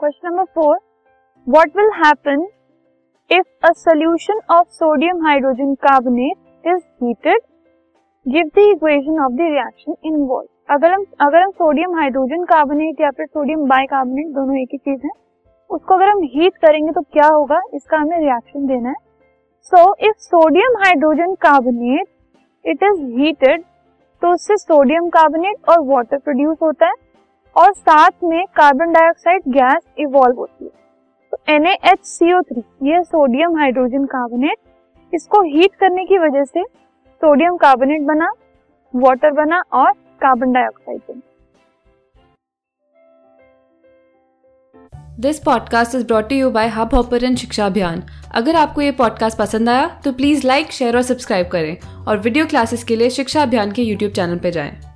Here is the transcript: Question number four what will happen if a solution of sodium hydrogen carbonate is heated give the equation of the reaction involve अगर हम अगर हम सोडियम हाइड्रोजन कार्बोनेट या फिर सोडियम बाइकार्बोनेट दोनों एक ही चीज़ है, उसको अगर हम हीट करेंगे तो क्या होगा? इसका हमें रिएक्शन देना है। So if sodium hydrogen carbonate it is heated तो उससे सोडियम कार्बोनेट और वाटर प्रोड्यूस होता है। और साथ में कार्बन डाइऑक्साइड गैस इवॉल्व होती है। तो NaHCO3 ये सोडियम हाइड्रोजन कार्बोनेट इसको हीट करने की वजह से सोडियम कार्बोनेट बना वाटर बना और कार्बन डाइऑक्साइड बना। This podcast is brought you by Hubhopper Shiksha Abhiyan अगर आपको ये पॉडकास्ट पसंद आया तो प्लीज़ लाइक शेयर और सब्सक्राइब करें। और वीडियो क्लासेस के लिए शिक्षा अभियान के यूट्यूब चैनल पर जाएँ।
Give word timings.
Question 0.00 0.28
number 0.28 0.44
four 0.54 0.76
what 1.46 1.76
will 1.76 1.88
happen 1.94 2.42
if 3.30 3.66
a 3.66 3.70
solution 3.76 4.40
of 4.50 4.66
sodium 4.72 5.24
hydrogen 5.24 5.72
carbonate 5.84 6.66
is 6.66 6.82
heated 7.04 7.40
give 8.26 8.50
the 8.56 8.66
equation 8.66 9.18
of 9.24 9.32
the 9.32 9.48
reaction 9.50 9.96
involve 10.06 10.74
अगर 10.74 10.92
हम 10.92 11.04
अगर 11.20 11.42
हम 11.42 11.50
सोडियम 11.52 11.96
हाइड्रोजन 11.98 12.44
कार्बोनेट 12.44 13.00
या 13.00 13.10
फिर 13.10 13.26
सोडियम 13.26 13.66
बाइकार्बोनेट 13.68 14.28
दोनों 14.34 14.60
एक 14.60 14.68
ही 14.72 14.78
चीज़ 14.78 15.00
है, 15.06 15.10
उसको 15.70 15.94
अगर 15.94 16.08
हम 16.08 16.22
हीट 16.34 16.56
करेंगे 16.58 16.92
तो 16.92 17.00
क्या 17.02 17.26
होगा? 17.28 17.60
इसका 17.74 17.96
हमें 17.96 18.18
रिएक्शन 18.18 18.66
देना 18.66 18.88
है। 18.88 18.94
So 19.72 19.82
if 20.08 20.16
sodium 20.20 20.78
hydrogen 20.84 21.34
carbonate 21.42 22.06
it 22.64 22.82
is 22.84 23.02
heated 23.18 23.64
तो 24.22 24.32
उससे 24.34 24.56
सोडियम 24.58 25.08
कार्बोनेट 25.10 25.68
और 25.68 25.84
वाटर 25.86 26.18
प्रोड्यूस 26.18 26.56
होता 26.62 26.86
है। 26.86 26.94
और 27.56 27.72
साथ 27.72 28.10
में 28.24 28.44
कार्बन 28.56 28.92
डाइऑक्साइड 28.92 29.42
गैस 29.48 29.82
इवॉल्व 29.98 30.36
होती 30.36 30.64
है। 30.64 30.70
तो 31.32 31.38
NaHCO3 31.54 32.62
ये 32.82 33.02
सोडियम 33.04 33.56
हाइड्रोजन 33.58 34.04
कार्बोनेट 34.06 35.14
इसको 35.14 35.42
हीट 35.44 35.74
करने 35.74 36.04
की 36.04 36.18
वजह 36.18 36.44
से 36.44 36.62
सोडियम 36.64 37.56
कार्बोनेट 37.56 38.02
बना 38.02 38.30
वाटर 38.94 39.30
बना 39.34 39.62
और 39.72 39.92
कार्बन 40.20 40.52
डाइऑक्साइड 40.52 41.00
बना। 41.08 41.20
This 45.20 45.38
podcast 45.38 45.94
is 45.94 46.06
brought 46.06 46.32
you 46.32 46.50
by 46.50 46.68
Hubhopper 46.94 47.34
Shiksha 47.36 47.66
Abhiyan 47.66 48.02
अगर 48.34 48.56
आपको 48.56 48.80
ये 48.80 48.90
पॉडकास्ट 48.92 49.38
पसंद 49.38 49.68
आया 49.68 49.88
तो 50.04 50.12
प्लीज़ 50.12 50.46
लाइक 50.46 50.72
शेयर 50.72 50.96
और 50.96 51.02
सब्सक्राइब 51.02 51.48
करें। 51.52 52.04
और 52.06 52.18
वीडियो 52.18 52.46
क्लासेस 52.46 52.84
के 52.84 52.96
लिए 52.96 53.10
शिक्षा 53.10 53.42
अभियान 53.42 53.72
के 53.72 53.82
यूट्यूब 53.82 54.12
चैनल 54.12 54.38
पर 54.38 54.50
जाएँ। 54.50 54.87